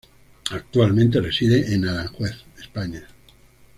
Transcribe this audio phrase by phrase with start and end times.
[0.49, 3.05] Actualmente reside en Aranjuez, España.